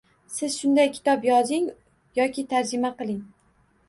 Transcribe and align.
Siz 0.35 0.53
shunday 0.61 0.87
kitob 0.95 1.27
yozing 1.29 1.67
yoki 2.21 2.45
tarjima 2.55 2.91
qiling 3.03 3.21